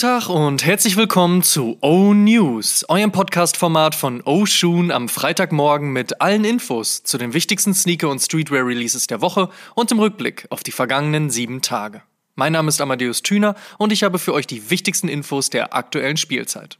Tag 0.00 0.30
und 0.30 0.64
herzlich 0.64 0.96
willkommen 0.96 1.42
zu 1.42 1.76
O 1.82 2.14
News, 2.14 2.86
eurem 2.88 3.12
Podcast-Format 3.12 3.94
von 3.94 4.22
O 4.24 4.46
Shoon 4.46 4.90
am 4.90 5.10
Freitagmorgen 5.10 5.92
mit 5.92 6.22
allen 6.22 6.46
Infos 6.46 7.02
zu 7.02 7.18
den 7.18 7.34
wichtigsten 7.34 7.74
Sneaker- 7.74 8.08
und 8.08 8.18
Streetwear-Releases 8.18 9.08
der 9.08 9.20
Woche 9.20 9.50
und 9.74 9.92
im 9.92 9.98
Rückblick 9.98 10.46
auf 10.48 10.62
die 10.62 10.72
vergangenen 10.72 11.28
sieben 11.28 11.60
Tage. 11.60 12.00
Mein 12.34 12.54
Name 12.54 12.70
ist 12.70 12.80
Amadeus 12.80 13.20
Thüner 13.20 13.56
und 13.76 13.92
ich 13.92 14.02
habe 14.02 14.18
für 14.18 14.32
euch 14.32 14.46
die 14.46 14.70
wichtigsten 14.70 15.06
Infos 15.06 15.50
der 15.50 15.74
aktuellen 15.74 16.16
Spielzeit. 16.16 16.78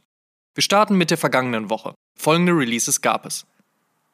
Wir 0.55 0.63
starten 0.63 0.97
mit 0.97 1.11
der 1.11 1.19
vergangenen 1.19 1.69
Woche. 1.69 1.93
Folgende 2.17 2.53
Releases 2.53 3.01
gab 3.01 3.27
es. 3.27 3.45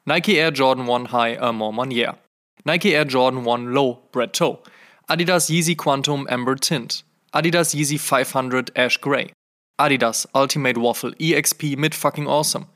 Nike 0.04 0.34
Air 0.34 0.52
Jordan 0.52 0.90
1 0.90 1.14
High 1.14 1.40
Armor 1.40 1.72
Manier. 1.72 2.18
Nike 2.66 2.90
Air 2.90 3.06
Jordan 3.06 3.48
1 3.48 3.74
Low 3.74 4.02
Bread 4.12 4.34
Toe. 4.34 4.60
Adidas 5.08 5.48
Yeezy 5.48 5.78
Quantum 5.78 6.28
Amber 6.28 6.58
Tint. 6.58 7.06
Adidas 7.34 7.76
Yeezy 7.76 8.00
500 8.00 8.72
Ash 8.76 8.98
Grey, 9.02 9.32
Adidas 9.78 10.26
Ultimate 10.34 10.78
Waffle 10.78 11.12
EXP 11.20 11.78
mit 11.78 11.94
fucking 11.94 12.26
awesome, 12.26 12.68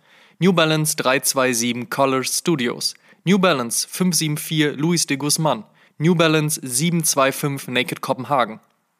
New 0.42 0.52
Balance 0.52 0.94
327 0.96 1.86
Colors 1.86 2.34
Studios, 2.34 2.94
New 3.26 3.38
Balance 3.38 3.86
574 3.86 4.76
Luis 4.76 5.06
de 5.06 5.16
Guzman, 5.16 5.64
New 6.00 6.14
Balance 6.16 6.60
725 6.64 7.70
Naked 7.70 8.02
Copenhagen, 8.02 8.60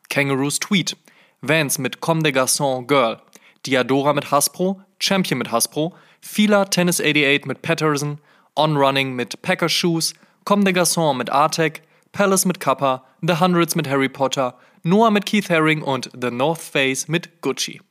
Kangaroos 0.10 0.58
Tweet, 0.58 0.96
Vans 1.42 1.78
mit 1.80 2.00
Comme 2.00 2.22
des 2.22 2.32
Garçons 2.32 2.88
Girl, 2.88 3.18
Diadora 3.64 4.14
mit 4.14 4.32
Hasbro, 4.32 4.82
Champion 5.00 5.38
mit 5.38 5.52
Hasbro, 5.52 5.94
Fila 6.22 6.64
Tennis 6.66 7.02
88 7.02 7.46
mit 7.46 7.62
Patterson, 7.62 8.20
On 8.56 8.78
Running 8.78 9.16
mit 9.16 9.42
Packer 9.42 9.68
Shoes, 9.68 10.14
Comme 10.46 10.64
des 10.64 10.74
Garçons 10.74 11.14
mit 11.14 11.30
Artec, 11.30 11.82
Palace 12.12 12.46
mit 12.46 12.60
Kappa, 12.60 13.06
The 13.22 13.40
Hundreds 13.40 13.76
mit 13.76 13.88
Harry 13.88 14.10
Potter, 14.10 14.58
Noah 14.84 15.12
mit 15.12 15.26
Keith 15.26 15.50
Haring 15.50 15.82
und 15.82 16.10
The 16.20 16.32
North 16.32 16.62
Face 16.62 17.08
mit 17.08 17.42
Gucci. 17.42 17.82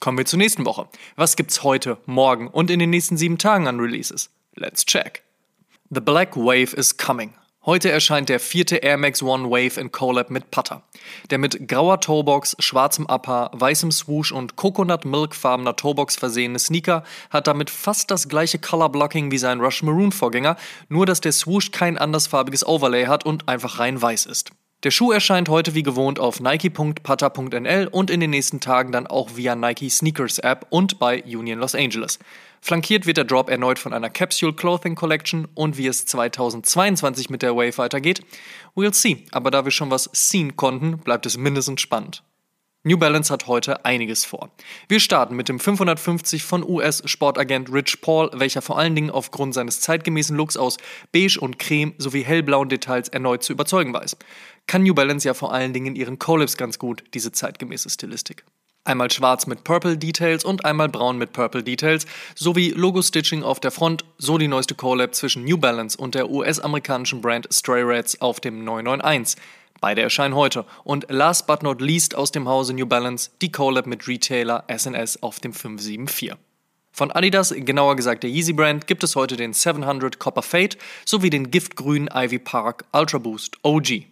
Kommen 0.00 0.16
wir 0.16 0.24
zur 0.24 0.38
nächsten 0.38 0.64
Woche. 0.64 0.88
Was 1.16 1.36
gibt's 1.36 1.62
heute, 1.62 1.98
morgen 2.06 2.48
und 2.48 2.70
in 2.70 2.78
den 2.78 2.90
nächsten 2.90 3.16
sieben 3.16 3.36
Tagen 3.36 3.66
an 3.66 3.80
Releases? 3.80 4.30
Let's 4.54 4.84
check. 4.84 5.22
The 5.90 6.00
Black 6.00 6.36
Wave 6.36 6.74
is 6.76 6.96
coming. 6.96 7.34
Heute 7.68 7.90
erscheint 7.90 8.30
der 8.30 8.40
vierte 8.40 8.76
Air 8.76 8.96
Max 8.96 9.22
One 9.22 9.50
Wave 9.50 9.78
in 9.78 9.92
Collab 9.92 10.30
mit 10.30 10.50
Putter. 10.50 10.80
Der 11.28 11.36
mit 11.36 11.68
grauer 11.68 12.00
Toebox, 12.00 12.56
schwarzem 12.60 13.04
Upper, 13.04 13.50
weißem 13.52 13.92
Swoosh 13.92 14.32
und 14.32 14.56
Coconut 14.56 15.04
Milk 15.04 15.34
farbener 15.34 15.76
Toebox 15.76 16.16
versehene 16.16 16.58
Sneaker 16.58 17.04
hat 17.28 17.46
damit 17.46 17.68
fast 17.68 18.10
das 18.10 18.30
gleiche 18.30 18.58
Color 18.58 18.88
Blocking 18.88 19.30
wie 19.30 19.36
sein 19.36 19.60
Rush 19.60 19.82
Maroon 19.82 20.12
Vorgänger, 20.12 20.56
nur 20.88 21.04
dass 21.04 21.20
der 21.20 21.32
Swoosh 21.32 21.70
kein 21.70 21.98
andersfarbiges 21.98 22.66
Overlay 22.66 23.04
hat 23.04 23.26
und 23.26 23.50
einfach 23.50 23.78
rein 23.78 24.00
weiß 24.00 24.24
ist. 24.24 24.50
Der 24.84 24.92
Schuh 24.92 25.10
erscheint 25.10 25.48
heute 25.48 25.74
wie 25.74 25.82
gewohnt 25.82 26.20
auf 26.20 26.38
nike.pata.nl 26.38 27.88
und 27.88 28.10
in 28.10 28.20
den 28.20 28.30
nächsten 28.30 28.60
Tagen 28.60 28.92
dann 28.92 29.08
auch 29.08 29.34
via 29.34 29.56
Nike 29.56 29.90
Sneakers 29.90 30.38
App 30.38 30.66
und 30.70 31.00
bei 31.00 31.24
Union 31.24 31.58
Los 31.58 31.74
Angeles. 31.74 32.20
Flankiert 32.60 33.04
wird 33.04 33.16
der 33.16 33.24
Drop 33.24 33.50
erneut 33.50 33.80
von 33.80 33.92
einer 33.92 34.08
Capsule 34.08 34.52
Clothing 34.52 34.94
Collection 34.94 35.48
und 35.54 35.78
wie 35.78 35.88
es 35.88 36.06
2022 36.06 37.28
mit 37.28 37.42
der 37.42 37.56
Wave 37.56 37.76
weitergeht, 37.76 38.22
we'll 38.76 38.94
see. 38.94 39.24
Aber 39.32 39.50
da 39.50 39.64
wir 39.64 39.72
schon 39.72 39.90
was 39.90 40.10
sehen 40.12 40.54
konnten, 40.54 40.98
bleibt 40.98 41.26
es 41.26 41.36
mindestens 41.36 41.80
spannend. 41.80 42.22
New 42.88 42.96
Balance 42.96 43.32
hat 43.32 43.46
heute 43.46 43.84
einiges 43.84 44.24
vor. 44.24 44.50
Wir 44.88 44.98
starten 44.98 45.36
mit 45.36 45.48
dem 45.48 45.60
550 45.60 46.42
von 46.42 46.68
US-Sportagent 46.68 47.72
Rich 47.72 48.00
Paul, 48.00 48.30
welcher 48.32 48.62
vor 48.62 48.78
allen 48.78 48.94
Dingen 48.94 49.10
aufgrund 49.10 49.54
seines 49.54 49.80
zeitgemäßen 49.80 50.36
Looks 50.36 50.56
aus 50.56 50.78
beige 51.12 51.38
und 51.38 51.58
creme 51.58 51.94
sowie 51.98 52.22
hellblauen 52.22 52.68
Details 52.68 53.08
erneut 53.08 53.42
zu 53.42 53.52
überzeugen 53.52 53.92
weiß 53.92 54.16
kann 54.68 54.82
New 54.84 54.94
Balance 54.94 55.26
ja 55.26 55.34
vor 55.34 55.52
allen 55.52 55.72
Dingen 55.72 55.86
in 55.86 55.96
ihren 55.96 56.20
Collabs 56.20 56.56
ganz 56.56 56.78
gut, 56.78 57.02
diese 57.14 57.32
zeitgemäße 57.32 57.90
Stilistik. 57.90 58.44
Einmal 58.84 59.10
schwarz 59.10 59.46
mit 59.46 59.64
Purple 59.64 59.98
Details 59.98 60.44
und 60.44 60.64
einmal 60.64 60.88
braun 60.88 61.18
mit 61.18 61.32
Purple 61.32 61.62
Details, 61.62 62.06
sowie 62.34 62.70
Logo-Stitching 62.70 63.42
auf 63.42 63.60
der 63.60 63.70
Front, 63.70 64.04
so 64.18 64.38
die 64.38 64.48
neueste 64.48 64.74
Collab 64.74 65.14
zwischen 65.14 65.44
New 65.44 65.58
Balance 65.58 65.98
und 65.98 66.14
der 66.14 66.30
US-amerikanischen 66.30 67.20
Brand 67.20 67.48
Stray 67.52 67.82
Rats 67.82 68.20
auf 68.20 68.40
dem 68.40 68.64
991. 68.64 69.40
Beide 69.80 70.02
erscheinen 70.02 70.34
heute. 70.34 70.64
Und 70.84 71.06
last 71.08 71.46
but 71.46 71.62
not 71.62 71.80
least 71.80 72.14
aus 72.14 72.32
dem 72.32 72.48
Hause 72.48 72.74
New 72.74 72.86
Balance 72.86 73.30
die 73.40 73.52
Collab 73.52 73.86
mit 73.86 74.08
Retailer 74.08 74.64
SNS 74.68 75.22
auf 75.22 75.40
dem 75.40 75.52
574. 75.52 76.34
Von 76.90 77.12
Adidas, 77.12 77.54
genauer 77.56 77.94
gesagt 77.94 78.24
der 78.24 78.30
Yeezy 78.30 78.52
Brand, 78.52 78.88
gibt 78.88 79.04
es 79.04 79.14
heute 79.14 79.36
den 79.36 79.52
700 79.52 80.18
Copper 80.18 80.42
Fade 80.42 80.76
sowie 81.04 81.30
den 81.30 81.52
giftgrünen 81.52 82.08
Ivy 82.12 82.40
Park 82.40 82.86
Ultra 82.92 83.18
Boost 83.18 83.56
OG. 83.62 84.06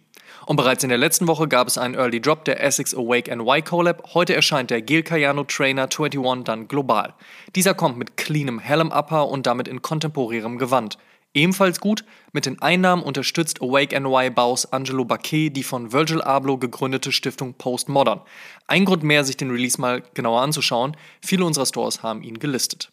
Und 0.45 0.55
bereits 0.55 0.83
in 0.83 0.89
der 0.89 0.97
letzten 0.97 1.27
Woche 1.27 1.49
gab 1.49 1.67
es 1.67 1.77
einen 1.77 1.95
Early 1.95 2.21
Drop 2.21 2.45
der 2.45 2.63
Essex 2.63 2.95
Awake 2.95 3.35
NY 3.35 3.61
Collab. 3.63 4.13
Heute 4.13 4.33
erscheint 4.33 4.69
der 4.69 4.81
Gil 4.81 5.03
Cayano 5.03 5.43
Trainer 5.43 5.89
21 5.91 6.45
dann 6.45 6.69
global. 6.69 7.13
Dieser 7.53 7.73
kommt 7.73 7.97
mit 7.97 8.15
cleanem, 8.15 8.59
hellem 8.59 8.93
Upper 8.93 9.27
und 9.27 9.45
damit 9.45 9.67
in 9.67 9.81
kontemporärem 9.81 10.57
Gewand. 10.57 10.97
Ebenfalls 11.37 11.79
gut, 11.79 12.03
mit 12.33 12.47
den 12.47 12.59
Einnahmen 12.63 13.03
unterstützt 13.03 13.61
Awake 13.61 13.99
NY 13.99 14.31
Baus 14.31 14.73
Angelo 14.73 15.05
Baquet 15.05 15.51
die 15.51 15.61
von 15.61 15.93
Virgil 15.93 16.19
Abloh 16.19 16.57
gegründete 16.57 17.11
Stiftung 17.11 17.53
Postmodern. 17.53 18.21
Ein 18.65 18.85
Grund 18.85 19.03
mehr, 19.03 19.23
sich 19.23 19.37
den 19.37 19.51
Release 19.51 19.79
mal 19.79 20.01
genauer 20.15 20.41
anzuschauen. 20.41 20.97
Viele 21.21 21.45
unserer 21.45 21.67
Stores 21.67 22.01
haben 22.01 22.23
ihn 22.23 22.39
gelistet. 22.39 22.89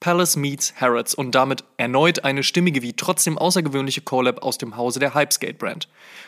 Palace 0.00 0.36
meets 0.36 0.72
Harrods 0.80 1.14
und 1.14 1.34
damit 1.34 1.64
erneut 1.76 2.24
eine 2.24 2.44
stimmige 2.44 2.80
wie 2.80 2.94
trotzdem 2.94 3.36
außergewöhnliche 3.36 4.00
Collab 4.00 4.42
aus 4.42 4.56
dem 4.56 4.78
Hause 4.78 4.98
der 4.98 5.14
Hypeskate 5.14 5.58
Brand. 5.58 5.86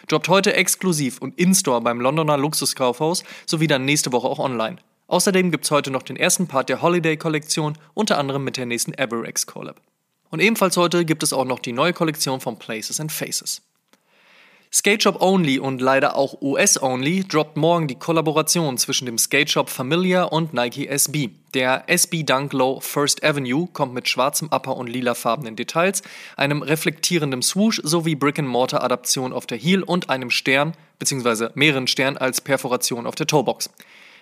Droppt 0.08 0.28
heute 0.28 0.52
exklusiv 0.52 1.16
und 1.16 1.38
in-store 1.38 1.80
beim 1.80 2.02
Londoner 2.02 2.36
Luxuskaufhaus 2.36 3.24
sowie 3.46 3.68
dann 3.68 3.86
nächste 3.86 4.12
Woche 4.12 4.28
auch 4.28 4.38
online. 4.38 4.76
Außerdem 5.06 5.50
gibt's 5.50 5.70
heute 5.70 5.90
noch 5.90 6.02
den 6.02 6.16
ersten 6.16 6.46
Part 6.46 6.68
der 6.68 6.82
Holiday-Kollektion, 6.82 7.78
unter 7.94 8.18
anderem 8.18 8.44
mit 8.44 8.58
der 8.58 8.66
nächsten 8.66 8.92
Everex 8.92 9.46
Collab. 9.46 9.80
Und 10.30 10.40
ebenfalls 10.40 10.76
heute 10.76 11.04
gibt 11.04 11.22
es 11.22 11.32
auch 11.32 11.44
noch 11.44 11.58
die 11.58 11.72
neue 11.72 11.92
Kollektion 11.92 12.40
von 12.40 12.58
Places 12.58 13.00
and 13.00 13.10
Faces. 13.10 13.62
Skate 14.70 15.02
Shop 15.02 15.22
Only 15.22 15.58
und 15.58 15.80
leider 15.80 16.14
auch 16.14 16.42
US 16.42 16.80
Only 16.82 17.24
droppt 17.24 17.56
morgen 17.56 17.88
die 17.88 17.94
Kollaboration 17.94 18.76
zwischen 18.76 19.06
dem 19.06 19.16
Skate 19.16 19.48
Shop 19.48 19.70
Familia 19.70 20.24
und 20.24 20.52
Nike 20.52 20.86
SB. 20.86 21.30
Der 21.54 21.84
SB 21.88 22.22
Dunk 22.22 22.52
Low 22.52 22.78
First 22.80 23.24
Avenue 23.24 23.66
kommt 23.72 23.94
mit 23.94 24.10
schwarzem 24.10 24.48
Upper 24.48 24.76
und 24.76 24.88
lilafarbenen 24.88 25.56
Details, 25.56 26.02
einem 26.36 26.60
reflektierenden 26.60 27.40
Swoosh 27.40 27.80
sowie 27.82 28.14
Brick-and-Mortar-Adaption 28.14 29.32
auf 29.32 29.46
der 29.46 29.56
Heel 29.56 29.82
und 29.82 30.10
einem 30.10 30.28
Stern 30.28 30.74
bzw. 30.98 31.48
mehreren 31.54 31.86
Sternen 31.86 32.18
als 32.18 32.42
Perforation 32.42 33.06
auf 33.06 33.14
der 33.14 33.26
Toebox. 33.26 33.70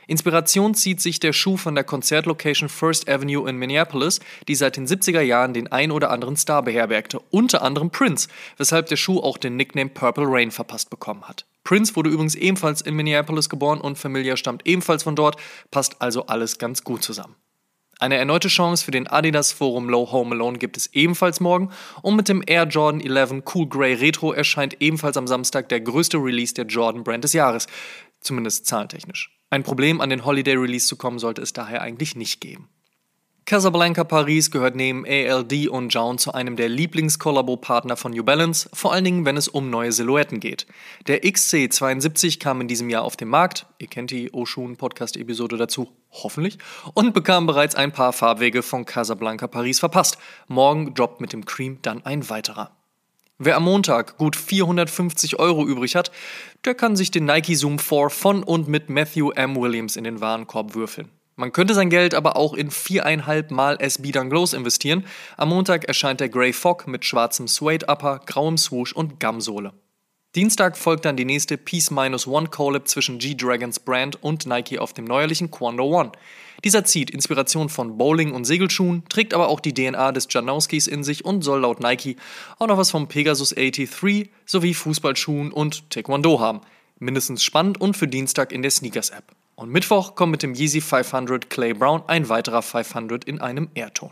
Inspiration 0.06 0.75
zieht 0.75 1.00
sich 1.00 1.19
der 1.19 1.33
Schuh 1.33 1.56
von 1.56 1.75
der 1.75 1.84
Konzertlocation 1.84 2.69
First 2.69 3.09
Avenue 3.09 3.49
in 3.49 3.56
Minneapolis, 3.56 4.21
die 4.47 4.55
seit 4.55 4.77
den 4.77 4.87
70er 4.87 5.21
Jahren 5.21 5.53
den 5.53 5.71
ein 5.72 5.91
oder 5.91 6.11
anderen 6.11 6.37
Star 6.37 6.62
beherbergte, 6.62 7.19
unter 7.31 7.62
anderem 7.62 7.91
Prince, 7.91 8.28
weshalb 8.56 8.87
der 8.87 8.97
Schuh 8.97 9.19
auch 9.19 9.37
den 9.37 9.56
Nickname 9.56 9.91
Purple 9.91 10.27
Rain 10.28 10.50
verpasst 10.53 10.91
bekommen 10.91 11.25
hat. 11.25 11.45
Prince 11.65 11.97
wurde 11.97 12.11
übrigens 12.11 12.37
ebenfalls 12.37 12.81
in 12.81 12.95
Minneapolis 12.95 13.49
geboren 13.49 13.81
und 13.81 13.99
Familia 13.99 14.37
stammt 14.37 14.66
ebenfalls 14.66 15.03
von 15.03 15.16
dort, 15.16 15.37
passt 15.72 16.00
also 16.00 16.27
alles 16.27 16.59
ganz 16.59 16.84
gut 16.84 17.03
zusammen. 17.03 17.34
Eine 17.99 18.16
erneute 18.16 18.49
Chance 18.49 18.84
für 18.84 18.91
den 18.91 19.09
Adidas 19.09 19.53
Forum 19.53 19.89
Low 19.89 20.12
Home 20.12 20.34
Alone 20.34 20.59
gibt 20.59 20.77
es 20.77 20.93
ebenfalls 20.93 21.41
morgen 21.41 21.71
und 22.03 22.15
mit 22.15 22.28
dem 22.28 22.45
Air 22.47 22.65
Jordan 22.65 23.00
11 23.00 23.43
Cool 23.53 23.66
Grey 23.69 23.95
Retro 23.95 24.33
erscheint 24.33 24.77
ebenfalls 24.81 25.16
am 25.16 25.27
Samstag 25.27 25.71
der 25.71 25.81
größte 25.81 26.19
Release 26.19 26.55
der 26.55 26.66
Jordan 26.66 27.03
Brand 27.03 27.25
des 27.25 27.33
Jahres, 27.33 27.66
zumindest 28.21 28.66
zahlentechnisch. 28.66 29.35
Ein 29.49 29.62
Problem 29.62 30.01
an 30.01 30.11
den 30.11 30.25
Holiday 30.25 30.57
Release 30.57 30.87
zu 30.87 30.97
kommen 30.97 31.19
sollte 31.19 31.41
es 31.41 31.53
daher 31.53 31.81
eigentlich 31.81 32.16
nicht 32.16 32.41
geben. 32.41 32.69
Casablanca 33.45 34.03
Paris 34.03 34.51
gehört 34.51 34.75
neben 34.75 35.07
ALD 35.07 35.69
und 35.69 35.95
Jaun 35.95 36.19
zu 36.19 36.34
einem 36.34 36.57
der 36.57 36.69
Lieblings-Kollabo-Partner 36.69 37.97
von 37.97 38.10
New 38.10 38.25
Balance, 38.25 38.69
vor 38.72 38.93
allen 38.93 39.04
Dingen, 39.04 39.25
wenn 39.25 39.37
es 39.37 39.47
um 39.47 39.71
neue 39.71 39.93
Silhouetten 39.93 40.41
geht. 40.41 40.66
Der 41.07 41.22
XC72 41.22 42.41
kam 42.41 42.60
in 42.60 42.66
diesem 42.66 42.91
Jahr 42.91 43.04
auf 43.04 43.16
den 43.16 43.28
Markt, 43.28 43.66
ihr 43.78 43.87
kennt 43.87 44.10
die 44.10 44.34
Oshun 44.34 44.77
Podcast-Episode 44.77 45.57
dazu, 45.59 45.92
hoffentlich, 46.10 46.59
und 46.95 47.15
bekam 47.15 47.47
bereits 47.47 47.77
ein 47.77 47.92
paar 47.92 48.13
Farbwege 48.13 48.65
von 48.65 48.84
Casablanca 48.84 49.47
Paris 49.47 49.78
verpasst. 49.78 50.19
Morgen 50.49 50.92
droppt 50.95 51.21
mit 51.21 51.33
dem 51.33 51.45
Cream 51.45 51.78
dann 51.83 52.04
ein 52.04 52.28
weiterer. 52.28 52.72
Wer 53.38 53.56
am 53.56 53.65
Montag 53.65 54.16
gut 54.16 54.34
450 54.34 55.38
Euro 55.38 55.66
übrig 55.66 55.94
hat, 55.94 56.10
der 56.65 56.74
kann 56.74 56.97
sich 56.97 57.10
den 57.10 57.27
Nike 57.27 57.54
Zoom 57.54 57.78
4 57.78 58.09
von 58.09 58.42
und 58.42 58.66
mit 58.66 58.88
Matthew 58.88 59.30
M. 59.33 59.54
Williams 59.56 59.97
in 59.97 60.04
den 60.04 60.22
Warenkorb 60.22 60.74
würfeln. 60.74 61.10
Man 61.34 61.53
könnte 61.53 61.74
sein 61.74 61.91
Geld 61.91 62.15
aber 62.15 62.36
auch 62.36 62.54
in 62.54 62.71
viereinhalb 62.71 63.50
Mal 63.50 63.77
SB 63.78 64.12
Dunglows 64.12 64.54
investieren. 64.54 65.04
Am 65.36 65.50
Montag 65.50 65.84
erscheint 65.84 66.21
der 66.21 66.30
Grey 66.30 66.54
Fog 66.54 66.86
mit 66.86 67.04
schwarzem 67.04 67.47
Suede 67.47 67.84
Upper, 67.88 68.21
grauem 68.24 68.56
Swoosh 68.56 68.94
und 68.94 69.21
Gumsohle. 69.21 69.74
Dienstag 70.36 70.77
folgt 70.77 71.06
dann 71.06 71.16
die 71.16 71.24
nächste 71.24 71.56
Peace 71.56 71.91
Minus 71.91 72.27
One 72.27 72.48
Collab 72.48 72.86
zwischen 72.88 73.18
G-Dragons 73.18 73.80
Brand 73.80 74.22
und 74.22 74.44
Nike 74.44 74.78
auf 74.78 74.92
dem 74.92 75.06
neuerlichen 75.06 75.50
Quando 75.50 75.84
One. 75.84 76.12
Dieser 76.62 76.84
zieht 76.84 77.09
Inspiration 77.09 77.71
von 77.71 77.97
Bowling- 77.97 78.34
und 78.34 78.44
Segelschuhen, 78.44 79.03
trägt 79.09 79.33
aber 79.33 79.48
auch 79.48 79.60
die 79.60 79.72
DNA 79.72 80.12
des 80.12 80.28
Janowskis 80.28 80.88
in 80.88 81.04
sich 81.04 81.24
und 81.24 81.41
soll 81.41 81.62
laut 81.62 81.80
Nike 81.80 82.18
auch 82.59 82.66
noch 82.66 82.77
was 82.77 82.91
vom 82.91 83.09
Pegasus 83.09 83.54
83 83.54 84.28
sowie 84.44 84.74
Fußballschuhen 84.74 85.53
und 85.53 85.88
Taekwondo 85.88 86.39
haben. 86.39 86.60
Mindestens 86.98 87.42
spannend 87.42 87.80
und 87.80 87.97
für 87.97 88.06
Dienstag 88.06 88.53
in 88.53 88.60
der 88.60 88.71
Sneakers-App. 88.71 89.24
Und 89.54 89.71
Mittwoch 89.71 90.16
kommt 90.16 90.32
mit 90.32 90.42
dem 90.42 90.54
Yeezy 90.54 90.82
500 90.82 91.48
Clay 91.48 91.72
Brown 91.72 92.03
ein 92.09 92.28
weiterer 92.28 92.60
500 92.60 93.24
in 93.24 93.41
einem 93.41 93.71
Airton. 93.74 94.10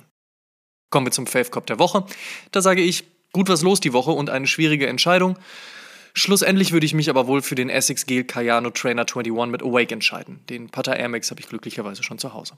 Kommen 0.88 1.06
wir 1.06 1.12
zum 1.12 1.26
Fave 1.26 1.50
Cop 1.50 1.66
der 1.66 1.78
Woche. 1.78 2.06
Da 2.50 2.62
sage 2.62 2.80
ich, 2.80 3.04
gut 3.34 3.50
was 3.50 3.60
los 3.60 3.80
die 3.80 3.92
Woche 3.92 4.12
und 4.12 4.30
eine 4.30 4.46
schwierige 4.46 4.86
Entscheidung. 4.86 5.36
Schlussendlich 6.14 6.72
würde 6.72 6.86
ich 6.86 6.94
mich 6.94 7.10
aber 7.10 7.26
wohl 7.26 7.42
für 7.42 7.56
den 7.56 7.68
Essex 7.68 8.06
Gel 8.06 8.22
Cayano 8.22 8.70
Trainer 8.70 9.02
21 9.02 9.50
mit 9.50 9.62
Awake 9.62 9.92
entscheiden. 9.92 10.40
Den 10.48 10.70
Pata 10.70 10.94
Air 10.94 11.08
Max 11.08 11.30
habe 11.30 11.40
ich 11.40 11.48
glücklicherweise 11.48 12.04
schon 12.04 12.18
zu 12.18 12.32
Hause. 12.32 12.54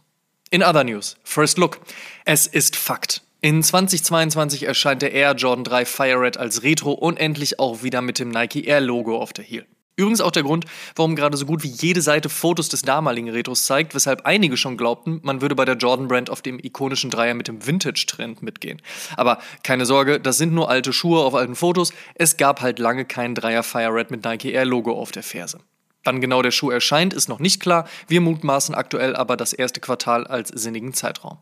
In 0.50 0.62
other 0.62 0.84
news, 0.84 1.16
First 1.24 1.56
Look. 1.56 1.80
Es 2.26 2.46
ist 2.46 2.76
Fakt. 2.76 3.22
In 3.40 3.62
2022 3.62 4.64
erscheint 4.64 5.02
der 5.02 5.12
Air 5.12 5.34
Jordan 5.34 5.64
3 5.64 5.86
Fire 5.86 6.20
Red 6.20 6.36
als 6.36 6.62
Retro 6.62 6.92
und 6.92 7.18
endlich 7.18 7.58
auch 7.58 7.82
wieder 7.82 8.02
mit 8.02 8.18
dem 8.18 8.28
Nike 8.28 8.66
Air 8.66 8.80
Logo 8.80 9.18
auf 9.18 9.32
der 9.32 9.44
Heel. 9.44 9.66
Übrigens 9.98 10.20
auch 10.20 10.30
der 10.30 10.42
Grund, 10.42 10.66
warum 10.94 11.16
gerade 11.16 11.38
so 11.38 11.46
gut 11.46 11.62
wie 11.62 11.68
jede 11.68 12.02
Seite 12.02 12.28
Fotos 12.28 12.68
des 12.68 12.82
damaligen 12.82 13.30
Retros 13.30 13.64
zeigt, 13.64 13.94
weshalb 13.94 14.26
einige 14.26 14.58
schon 14.58 14.76
glaubten, 14.76 15.20
man 15.22 15.40
würde 15.40 15.54
bei 15.54 15.64
der 15.64 15.76
Jordan 15.76 16.06
Brand 16.06 16.28
auf 16.28 16.42
dem 16.42 16.58
ikonischen 16.58 17.10
Dreier 17.10 17.32
mit 17.32 17.48
dem 17.48 17.66
Vintage-Trend 17.66 18.42
mitgehen. 18.42 18.82
Aber 19.16 19.38
keine 19.62 19.86
Sorge, 19.86 20.20
das 20.20 20.36
sind 20.36 20.52
nur 20.52 20.68
alte 20.68 20.92
Schuhe 20.92 21.20
auf 21.20 21.34
alten 21.34 21.56
Fotos. 21.56 21.94
Es 22.14 22.36
gab 22.36 22.60
halt 22.60 22.78
lange 22.78 23.06
keinen 23.06 23.34
Dreier 23.34 23.62
Fire 23.62 23.94
Red 23.94 24.10
mit 24.10 24.22
Nike 24.22 24.52
Air 24.52 24.66
Logo 24.66 24.92
auf 24.92 25.12
der 25.12 25.22
Ferse. 25.22 25.60
Wann 26.04 26.20
genau 26.20 26.42
der 26.42 26.50
Schuh 26.50 26.70
erscheint, 26.70 27.14
ist 27.14 27.28
noch 27.28 27.40
nicht 27.40 27.60
klar. 27.60 27.88
Wir 28.06 28.20
mutmaßen 28.20 28.74
aktuell 28.74 29.16
aber 29.16 29.36
das 29.36 29.54
erste 29.54 29.80
Quartal 29.80 30.26
als 30.26 30.50
sinnigen 30.50 30.92
Zeitraum. 30.92 31.38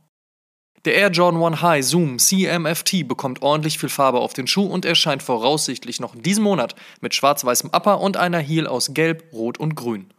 Der 0.85 0.97
Air 0.97 1.11
Jordan 1.11 1.43
1 1.43 1.63
High 1.63 1.83
Zoom 1.83 2.19
CMFT 2.19 3.09
bekommt 3.09 3.41
ordentlich 3.41 3.79
viel 3.79 3.89
Farbe 3.89 4.19
auf 4.19 4.35
den 4.35 4.47
Schuh 4.47 4.67
und 4.67 4.85
erscheint 4.85 5.23
voraussichtlich 5.23 5.99
noch 5.99 6.15
in 6.15 6.23
diesem 6.23 6.45
Monat 6.45 6.75
mit 7.01 7.15
schwarz-weißem 7.15 7.71
Upper 7.71 8.01
und 8.01 8.19
einer 8.19 8.39
Heel 8.39 8.67
aus 8.67 8.93
Gelb, 8.93 9.33
Rot 9.33 9.59
und 9.59 9.77
Grün. 9.77 10.11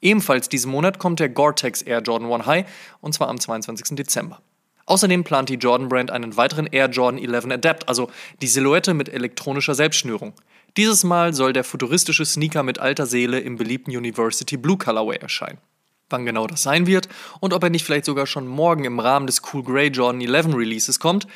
Ebenfalls 0.00 0.48
diesen 0.48 0.70
Monat 0.70 0.98
kommt 0.98 1.20
der 1.20 1.28
Gore-Tex 1.28 1.82
Air 1.82 2.00
Jordan 2.00 2.32
1 2.32 2.46
High 2.46 2.66
und 3.02 3.12
zwar 3.12 3.28
am 3.28 3.38
22. 3.38 3.94
Dezember. 3.94 4.40
Außerdem 4.86 5.22
plant 5.22 5.50
die 5.50 5.56
Jordan 5.56 5.90
Brand 5.90 6.10
einen 6.10 6.38
weiteren 6.38 6.66
Air 6.66 6.88
Jordan 6.88 7.22
11 7.22 7.50
Adapt, 7.50 7.86
also 7.86 8.10
die 8.40 8.46
Silhouette 8.46 8.94
mit 8.94 9.10
elektronischer 9.10 9.74
Selbstschnürung. 9.74 10.32
Dieses 10.78 11.04
Mal 11.04 11.34
soll 11.34 11.52
der 11.52 11.64
futuristische 11.64 12.24
Sneaker 12.24 12.62
mit 12.62 12.78
alter 12.78 13.04
Seele 13.04 13.40
im 13.40 13.56
beliebten 13.56 13.90
University 13.90 14.56
Blue 14.56 14.78
Colorway 14.78 15.16
erscheinen. 15.16 15.58
Wann 16.08 16.24
genau 16.24 16.46
das 16.46 16.62
sein 16.62 16.86
wird 16.86 17.08
und 17.40 17.52
ob 17.52 17.62
er 17.62 17.70
nicht 17.70 17.84
vielleicht 17.84 18.04
sogar 18.04 18.26
schon 18.26 18.46
morgen 18.46 18.84
im 18.84 19.00
Rahmen 19.00 19.26
des 19.26 19.42
Cool 19.52 19.64
Grey 19.64 19.88
Jordan 19.88 20.20
11 20.20 20.54
Releases 20.54 21.00
kommt, 21.00 21.26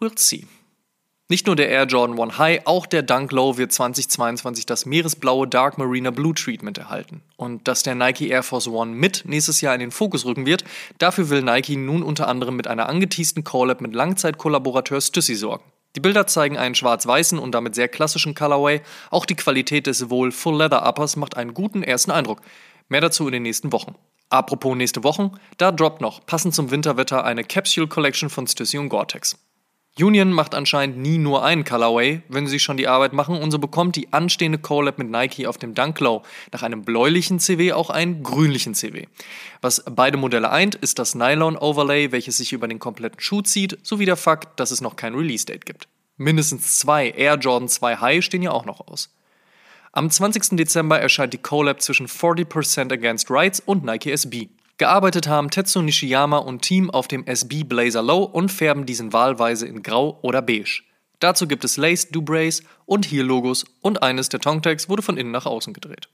we'll 0.00 0.18
see. 0.18 0.46
Nicht 1.30 1.46
nur 1.46 1.54
der 1.54 1.68
Air 1.68 1.84
Jordan 1.84 2.18
1 2.18 2.38
High, 2.38 2.62
auch 2.64 2.86
der 2.86 3.02
Dunk 3.02 3.30
Low 3.30 3.56
wird 3.56 3.70
2022 3.70 4.66
das 4.66 4.84
meeresblaue 4.84 5.46
Dark 5.46 5.78
Marina 5.78 6.10
Blue 6.10 6.34
Treatment 6.34 6.76
erhalten. 6.76 7.22
Und 7.36 7.68
dass 7.68 7.84
der 7.84 7.94
Nike 7.94 8.30
Air 8.30 8.42
Force 8.42 8.66
One 8.66 8.90
mit 8.90 9.22
nächstes 9.26 9.60
Jahr 9.60 9.74
in 9.74 9.78
den 9.78 9.92
Fokus 9.92 10.24
rücken 10.24 10.44
wird, 10.44 10.64
dafür 10.98 11.30
will 11.30 11.42
Nike 11.42 11.76
nun 11.76 12.02
unter 12.02 12.26
anderem 12.26 12.56
mit 12.56 12.66
einer 12.66 12.88
angeteasten 12.88 13.44
Collab 13.44 13.80
mit 13.80 13.94
Langzeitkollaborateur 13.94 15.00
Stussy 15.00 15.36
sorgen. 15.36 15.62
Die 15.94 16.00
Bilder 16.00 16.26
zeigen 16.26 16.58
einen 16.58 16.74
schwarz-weißen 16.74 17.38
und 17.38 17.52
damit 17.52 17.76
sehr 17.76 17.86
klassischen 17.86 18.34
Colorway. 18.34 18.80
Auch 19.10 19.24
die 19.24 19.36
Qualität 19.36 19.86
des 19.86 20.10
wohl 20.10 20.32
Full 20.32 20.56
Leather 20.56 20.84
Uppers 20.84 21.14
macht 21.14 21.36
einen 21.36 21.54
guten 21.54 21.84
ersten 21.84 22.10
Eindruck. 22.10 22.40
Mehr 22.90 23.00
dazu 23.00 23.26
in 23.26 23.32
den 23.32 23.44
nächsten 23.44 23.72
Wochen. 23.72 23.94
Apropos 24.30 24.76
nächste 24.76 25.04
Wochen, 25.04 25.30
da 25.58 25.70
droppt 25.70 26.00
noch, 26.00 26.26
passend 26.26 26.54
zum 26.54 26.72
Winterwetter, 26.72 27.24
eine 27.24 27.44
Capsule 27.44 27.86
Collection 27.86 28.28
von 28.28 28.48
Stussy 28.48 28.78
und 28.78 28.88
Gore-Tex. 28.88 29.38
Union 29.96 30.32
macht 30.32 30.56
anscheinend 30.56 30.98
nie 30.98 31.16
nur 31.16 31.44
einen 31.44 31.62
Colorway, 31.62 32.22
wenn 32.28 32.48
sie 32.48 32.58
schon 32.58 32.76
die 32.76 32.88
Arbeit 32.88 33.12
machen, 33.12 33.40
und 33.40 33.52
so 33.52 33.60
bekommt 33.60 33.94
die 33.94 34.12
anstehende 34.12 34.58
Collab 34.58 34.98
mit 34.98 35.08
Nike 35.08 35.46
auf 35.46 35.56
dem 35.56 35.74
Dunk 35.74 36.00
Low 36.00 36.22
nach 36.52 36.64
einem 36.64 36.82
bläulichen 36.82 37.38
CW 37.38 37.74
auch 37.74 37.90
einen 37.90 38.24
grünlichen 38.24 38.74
CW. 38.74 39.06
Was 39.60 39.84
beide 39.88 40.16
Modelle 40.16 40.50
eint, 40.50 40.74
ist 40.74 40.98
das 40.98 41.14
Nylon 41.14 41.56
Overlay, 41.56 42.10
welches 42.10 42.38
sich 42.38 42.52
über 42.52 42.66
den 42.66 42.80
kompletten 42.80 43.20
Schuh 43.20 43.42
zieht, 43.42 43.78
sowie 43.86 44.06
der 44.06 44.16
Fakt, 44.16 44.58
dass 44.58 44.72
es 44.72 44.80
noch 44.80 44.96
kein 44.96 45.14
Release 45.14 45.46
Date 45.46 45.64
gibt. 45.64 45.86
Mindestens 46.16 46.78
zwei 46.78 47.10
Air 47.10 47.36
Jordan 47.36 47.68
2 47.68 47.96
High 47.98 48.24
stehen 48.24 48.42
ja 48.42 48.50
auch 48.50 48.64
noch 48.64 48.80
aus. 48.88 49.10
Am 49.92 50.08
20. 50.08 50.56
Dezember 50.56 51.00
erscheint 51.00 51.32
die 51.32 51.38
Collab 51.38 51.82
zwischen 51.82 52.06
40% 52.06 52.92
Against 52.92 53.28
Rights 53.28 53.58
und 53.58 53.84
Nike 53.84 54.12
SB. 54.12 54.48
Gearbeitet 54.78 55.26
haben 55.26 55.50
Tetsu 55.50 55.82
Nishiyama 55.82 56.38
und 56.38 56.62
Team 56.62 56.90
auf 56.90 57.08
dem 57.08 57.26
SB 57.26 57.64
Blazer 57.64 58.00
Low 58.00 58.22
und 58.22 58.52
färben 58.52 58.86
diesen 58.86 59.12
wahlweise 59.12 59.66
in 59.66 59.82
Grau 59.82 60.20
oder 60.22 60.42
Beige. 60.42 60.82
Dazu 61.18 61.48
gibt 61.48 61.64
es 61.64 61.76
Lace 61.76 62.08
Dubrays 62.08 62.62
und 62.86 63.10
Heel-Logos 63.10 63.64
und 63.80 64.04
eines 64.04 64.28
der 64.28 64.38
Tongtags 64.38 64.88
wurde 64.88 65.02
von 65.02 65.16
innen 65.16 65.32
nach 65.32 65.44
außen 65.44 65.74
gedreht. 65.74 66.08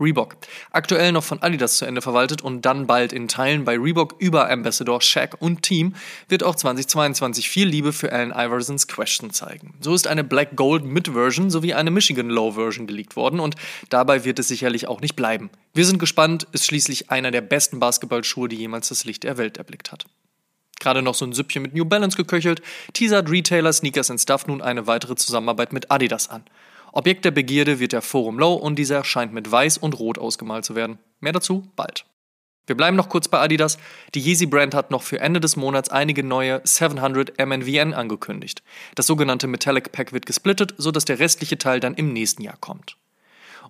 Reebok. 0.00 0.36
Aktuell 0.70 1.12
noch 1.12 1.24
von 1.24 1.42
Adidas 1.42 1.76
zu 1.76 1.84
Ende 1.84 2.02
verwaltet 2.02 2.42
und 2.42 2.62
dann 2.62 2.86
bald 2.86 3.12
in 3.12 3.28
Teilen 3.28 3.64
bei 3.64 3.76
Reebok 3.76 4.16
über 4.18 4.50
Ambassador 4.50 5.00
Shaq 5.00 5.36
und 5.40 5.62
Team, 5.62 5.94
wird 6.28 6.42
auch 6.42 6.54
2022 6.54 7.50
viel 7.50 7.68
Liebe 7.68 7.92
für 7.92 8.12
Allen 8.12 8.32
Iversons 8.32 8.88
Question 8.88 9.30
zeigen. 9.30 9.74
So 9.80 9.94
ist 9.94 10.06
eine 10.06 10.24
Black 10.24 10.56
Gold 10.56 10.84
Mid-Version 10.84 11.50
sowie 11.50 11.74
eine 11.74 11.90
Michigan 11.90 12.30
Low-Version 12.30 12.86
geleakt 12.86 13.16
worden 13.16 13.40
und 13.40 13.56
dabei 13.88 14.24
wird 14.24 14.38
es 14.38 14.48
sicherlich 14.48 14.88
auch 14.88 15.00
nicht 15.00 15.16
bleiben. 15.16 15.50
Wir 15.74 15.84
sind 15.84 15.98
gespannt, 15.98 16.46
ist 16.52 16.66
schließlich 16.66 17.10
einer 17.10 17.30
der 17.30 17.42
besten 17.42 17.80
Basketballschuhe, 17.80 18.48
die 18.48 18.56
jemals 18.56 18.88
das 18.88 19.04
Licht 19.04 19.24
der 19.24 19.36
Welt 19.38 19.58
erblickt 19.58 19.92
hat. 19.92 20.06
Gerade 20.80 21.02
noch 21.02 21.14
so 21.14 21.26
ein 21.26 21.32
Süppchen 21.32 21.62
mit 21.62 21.74
New 21.74 21.84
Balance 21.84 22.16
geköchelt, 22.16 22.62
teasert 22.94 23.30
Retailer 23.30 23.72
Sneakers 23.72 24.10
Stuff 24.20 24.46
nun 24.46 24.62
eine 24.62 24.86
weitere 24.86 25.14
Zusammenarbeit 25.14 25.72
mit 25.72 25.90
Adidas 25.90 26.30
an. 26.30 26.42
Objekt 26.92 27.24
der 27.24 27.30
Begierde 27.30 27.78
wird 27.80 27.92
der 27.92 28.02
Forum 28.02 28.38
Low 28.38 28.54
und 28.54 28.76
dieser 28.76 29.04
scheint 29.04 29.32
mit 29.32 29.50
weiß 29.50 29.78
und 29.78 29.98
rot 29.98 30.18
ausgemalt 30.18 30.64
zu 30.64 30.74
werden. 30.74 30.98
Mehr 31.20 31.32
dazu 31.32 31.68
bald. 31.76 32.04
Wir 32.66 32.76
bleiben 32.76 32.96
noch 32.96 33.08
kurz 33.08 33.26
bei 33.26 33.40
Adidas. 33.40 33.78
Die 34.14 34.20
Yeezy 34.20 34.46
Brand 34.46 34.74
hat 34.74 34.92
noch 34.92 35.02
für 35.02 35.18
Ende 35.18 35.40
des 35.40 35.56
Monats 35.56 35.88
einige 35.88 36.22
neue 36.22 36.60
700 36.62 37.36
MNVN 37.44 37.94
angekündigt. 37.94 38.62
Das 38.94 39.08
sogenannte 39.08 39.48
Metallic 39.48 39.90
Pack 39.90 40.12
wird 40.12 40.24
gesplittet, 40.24 40.74
sodass 40.78 41.04
der 41.04 41.18
restliche 41.18 41.58
Teil 41.58 41.80
dann 41.80 41.94
im 41.94 42.12
nächsten 42.12 42.42
Jahr 42.42 42.56
kommt. 42.60 42.96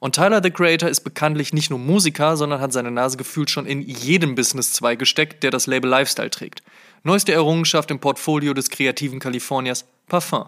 Und 0.00 0.14
Tyler 0.14 0.42
the 0.42 0.50
Creator 0.50 0.88
ist 0.88 1.00
bekanntlich 1.00 1.52
nicht 1.52 1.70
nur 1.70 1.78
Musiker, 1.78 2.36
sondern 2.36 2.60
hat 2.60 2.72
seine 2.72 2.90
Nase 2.90 3.16
gefühlt 3.16 3.50
schon 3.50 3.66
in 3.66 3.80
jedem 3.80 4.34
Business-Zweig 4.34 4.98
gesteckt, 4.98 5.42
der 5.44 5.50
das 5.50 5.66
Label 5.66 5.90
Lifestyle 5.90 6.30
trägt. 6.30 6.62
Neueste 7.02 7.32
Errungenschaft 7.32 7.90
im 7.90 8.00
Portfolio 8.00 8.54
des 8.54 8.70
kreativen 8.70 9.18
Kaliforniers 9.18 9.86
Parfum. 10.08 10.46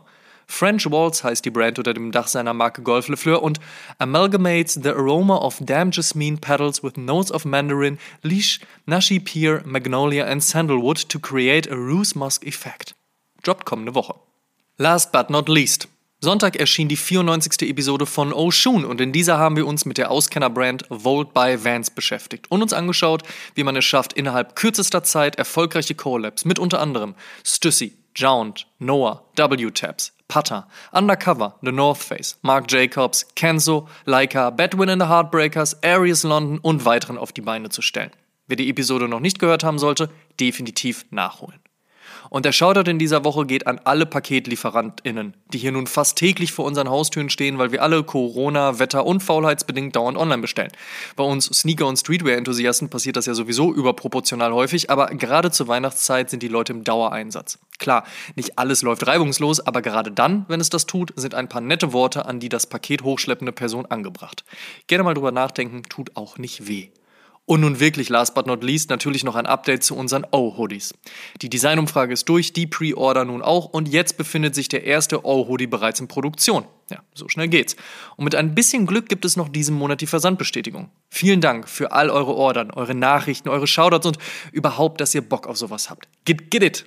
French 0.53 0.89
Waltz 0.91 1.25
heißt 1.25 1.47
die 1.47 1.51
Brand 1.51 1.79
unter 1.79 1.95
dem 1.95 2.13
Dach 2.13 2.29
seiner 2.29 2.53
Marke 2.53 2.83
Golf 2.83 3.09
Le 3.09 3.17
Fleur 3.17 3.43
und 3.43 3.59
amalgamates 3.99 4.75
the 4.75 4.91
aroma 4.91 5.37
of 5.39 5.57
damn 5.61 5.91
jasmine 5.91 6.37
petals 6.37 6.85
with 6.85 6.93
notes 6.97 7.33
of 7.33 7.47
mandarin, 7.47 7.99
leash, 8.23 8.61
nashi 8.85 9.19
pear, 9.19 9.63
magnolia 9.65 10.27
and 10.27 10.45
sandalwood 10.45 11.09
to 11.09 11.19
create 11.19 11.67
a 11.73 11.75
rose 11.75 12.17
musk 12.17 12.47
effect. 12.47 12.95
Droppt 13.43 13.65
kommende 13.65 13.95
Woche. 13.95 14.15
Last 14.77 15.11
but 15.11 15.31
not 15.31 15.49
least. 15.49 15.89
Sonntag 16.21 16.57
erschien 16.57 16.87
die 16.87 16.97
94. 16.97 17.69
Episode 17.69 18.05
von 18.05 18.33
Oshun 18.35 18.85
und 18.85 19.01
in 19.01 19.11
dieser 19.11 19.39
haben 19.39 19.57
wir 19.57 19.67
uns 19.67 19.87
mit 19.87 19.97
der 19.97 20.11
Auskennerbrand 20.11 20.85
Volt 20.91 21.33
by 21.33 21.65
Vans 21.65 21.91
beschäftigt 21.91 22.51
und 22.51 22.61
uns 22.61 22.75
angeschaut, 22.75 23.23
wie 23.55 23.65
man 23.65 23.75
es 23.75 23.87
schafft, 23.87 24.13
innerhalb 24.13 24.55
kürzester 24.55 25.03
Zeit 25.03 25.37
erfolgreiche 25.37 25.95
Collabs 25.95 26.45
mit 26.45 26.59
unter 26.59 26.79
anderem 26.79 27.15
Stussy, 27.43 27.97
Jount, 28.15 28.67
Noah, 28.79 29.23
W-Tabs, 29.37 30.13
Putter, 30.29 30.67
Undercover, 30.93 31.55
The 31.63 31.73
North 31.73 32.03
Face, 32.03 32.39
Marc 32.43 32.69
Jacobs, 32.69 33.27
Kenzo, 33.35 33.89
Leica, 34.07 34.51
Bedwin 34.51 34.89
and 34.89 35.01
the 35.01 35.09
Heartbreakers, 35.09 35.83
Aries 35.83 36.23
London 36.23 36.59
und 36.59 36.85
weiteren 36.85 37.19
auf 37.19 37.33
die 37.33 37.43
Beine 37.43 37.69
zu 37.69 37.83
stellen. 37.83 38.11
Wer 38.47 38.57
die 38.57 38.69
Episode 38.69 39.09
noch 39.09 39.21
nicht 39.21 39.39
gehört 39.39 39.65
haben 39.65 39.79
sollte, 39.79 40.11
definitiv 40.41 41.07
nachholen. 41.11 41.62
Und 42.31 42.45
der 42.45 42.53
Shoutout 42.53 42.91
in 42.91 42.99
dieser 42.99 43.25
Woche 43.25 43.47
geht 43.47 43.67
an 43.67 43.81
alle 43.85 44.07
PaketlieferantInnen, 44.07 45.35
die 45.53 45.59
hier 45.59 45.73
nun 45.73 45.87
fast 45.87 46.17
täglich 46.17 46.53
vor 46.53 46.65
unseren 46.65 46.89
Haustüren 46.89 47.31
stehen, 47.31 47.59
weil 47.59 47.73
wir 47.73 47.83
alle 47.83 48.03
Corona, 48.03 48.79
Wetter 48.79 49.05
und 49.07 49.23
faulheitsbedingt 49.23 49.97
dauernd 49.97 50.17
online 50.17 50.41
bestellen. 50.41 50.73
Bei 51.17 51.25
uns 51.25 51.47
Sneaker- 51.47 51.87
und 51.87 51.97
Streetwear-Enthusiasten 51.97 52.89
passiert 52.89 53.17
das 53.17 53.27
ja 53.27 53.35
sowieso 53.35 53.73
überproportional 53.73 54.53
häufig, 54.53 54.91
aber 54.91 55.07
gerade 55.07 55.51
zur 55.51 55.69
Weihnachtszeit 55.69 56.31
sind 56.31 56.43
die 56.43 56.49
Leute 56.49 56.73
im 56.73 56.85
Dauereinsatz. 56.85 57.59
Klar, 57.79 58.05
nicht 58.37 58.59
alles 58.59 58.83
läuft 58.83 59.07
reibungslos, 59.07 59.61
aber 59.61 59.83
gerade 59.83 60.13
dann, 60.13 60.45
wenn 60.49 60.61
es 60.61 60.71
das 60.71 60.87
tut, 60.87 61.13
sind 61.17 61.35
ein 61.35 61.49
paar 61.49 61.61
nette 61.61 61.93
Worte 61.93 62.27
an 62.27 62.41
die 62.41 62.49
das 62.49 62.67
Paket 62.67 63.03
hochschleppende 63.03 63.53
Person 63.53 63.87
angebracht. 63.87 64.45
Gerne 64.87 65.05
mal 65.05 65.15
drüber 65.15 65.33
nachdenken, 65.33 65.83
tut 65.89 66.17
auch 66.17 66.39
nicht 66.39 66.67
weh. 66.69 66.89
Und 67.45 67.61
nun 67.61 67.81
wirklich, 67.81 68.09
last 68.09 68.35
but 68.35 68.47
not 68.47 68.63
least, 68.63 68.89
natürlich 68.89 69.25
noch 69.25 69.35
ein 69.35 69.47
Update 69.47 69.83
zu 69.83 69.97
unseren 69.97 70.25
O-Hoodies. 70.31 70.95
Die 71.43 71.51
Designumfrage 71.51 72.13
ist 72.13 72.29
durch, 72.29 72.53
die 72.53 72.69
Pre-Order 72.69 73.25
nun 73.25 73.43
auch 73.43 73.67
und 73.67 73.89
jetzt 73.89 74.17
befindet 74.17 74.55
sich 74.55 74.69
der 74.69 74.85
erste 74.85 75.27
O-Hoodie 75.27 75.67
bereits 75.67 75.99
in 75.99 76.07
Produktion. 76.07 76.65
Ja, 76.91 77.03
so 77.15 77.29
schnell 77.29 77.49
geht's. 77.49 77.75
Und 78.17 78.25
mit 78.25 78.37
ein 78.37 78.55
bisschen 78.55 78.87
Glück 78.87 79.09
gibt 79.09 79.25
es 79.25 79.37
noch 79.37 79.49
diesen 79.49 79.75
Monat 79.75 80.01
die 80.01 80.07
Versandbestätigung. 80.07 80.91
Vielen 81.11 81.41
Dank 81.41 81.69
für 81.69 81.91
all 81.91 82.11
eure 82.11 82.35
Ordern, 82.35 82.71
eure 82.71 82.95
Nachrichten, 82.95 83.49
eure 83.49 83.67
Shoutouts 83.67 84.07
und 84.07 84.19
überhaupt, 84.53 85.01
dass 85.01 85.15
ihr 85.15 85.23
Bock 85.23 85.47
auf 85.49 85.57
sowas 85.57 85.91
habt. 85.91 86.09
Get, 86.25 86.51
get 86.51 86.63
it! 86.63 86.87